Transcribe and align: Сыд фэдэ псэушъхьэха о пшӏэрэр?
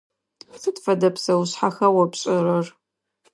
Сыд 0.61 0.77
фэдэ 0.83 1.09
псэушъхьэха 1.15 1.87
о 2.01 2.03
пшӏэрэр? 2.11 2.67